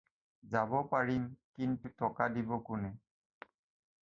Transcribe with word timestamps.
যাব 0.53 0.71
পাৰিম, 0.93 1.27
কিন্তু 1.59 1.93
টকা 2.01 2.31
দিব 2.39 2.57
কোনে। 2.71 2.91